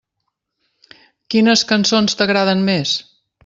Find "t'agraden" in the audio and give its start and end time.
2.23-2.69